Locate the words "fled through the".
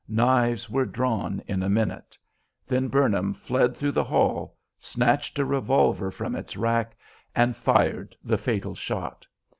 3.35-4.03